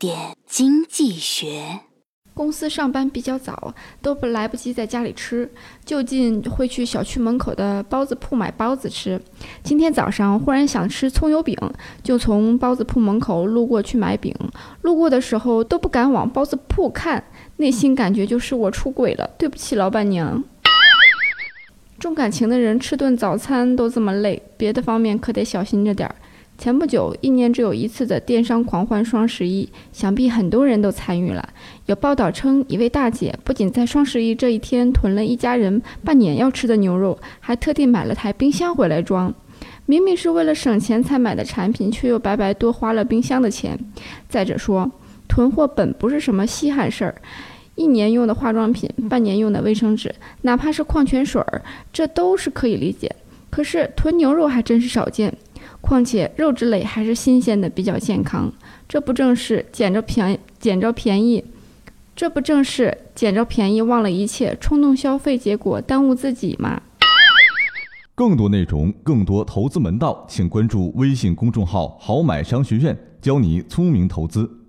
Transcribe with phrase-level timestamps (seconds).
[0.00, 1.78] 点经济学。
[2.32, 5.46] 公司上班比较早，都不来不及在家里吃，
[5.84, 9.20] 就近会去小区门口的包子铺买包子吃。
[9.62, 11.54] 今天早上忽然想吃葱油饼，
[12.02, 14.34] 就从包子铺门口路过去买饼。
[14.80, 17.22] 路过的时候都不敢往包子铺看，
[17.58, 20.42] 内心感觉就是我出轨了，对不起老板娘。
[21.98, 26.14] 重感情的人吃顿早餐都这么累，别的方面可得小心着点儿。
[26.60, 31.48] 前不久，一年只有一次的电商狂欢双十一，想必很多人都参与了。
[31.86, 39.32] 有报道称，一位大姐不仅在双十一这一天囤了一家人半年要吃的牛肉，还特地买了台冰箱回来装。
[39.86, 43.78] 明明是为了省钱才买的产品，却又白白多花了冰箱的钱。
[44.28, 44.90] 再者说，
[45.26, 47.14] 囤货本不是什么稀罕事儿，
[47.74, 53.10] 一年用的化妆品、半年用的卫生纸，哪怕是矿泉水儿，这都是可以理解。
[53.48, 55.34] 可是囤牛肉还真是少见。
[55.80, 58.52] 况且肉质类还是新鲜的，比较健康。
[58.88, 61.44] 这不正是捡着便捡着便宜？
[62.14, 66.82] 这不正是捡着便宜忘了一切，冲动消费，结果耽误自己吗？
[68.14, 74.59] 更多内容，更多投资门道，请关注微信公众号“好买商学院”，教你聪明投资。